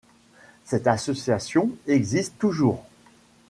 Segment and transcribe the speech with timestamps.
[0.65, 2.83] Cette association existe toujours.